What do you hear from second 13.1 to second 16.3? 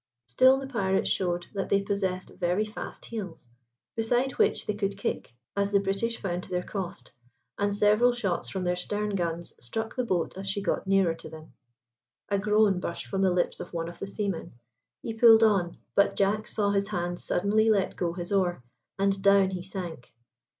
the lips of one of the seamen. He pulled on; but